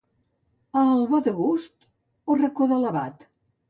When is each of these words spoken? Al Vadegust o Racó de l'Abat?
Al 0.85 1.05
Vadegust 1.13 1.89
o 2.35 2.43
Racó 2.43 2.73
de 2.77 2.85
l'Abat? 2.85 3.33